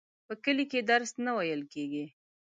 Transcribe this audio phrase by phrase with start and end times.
[0.27, 2.05] په کلي کي درس نه وویل کیږي.